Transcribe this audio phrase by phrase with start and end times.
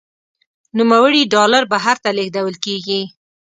[0.77, 3.01] نوموړي ډالر بهر ته لیږدول کیږي.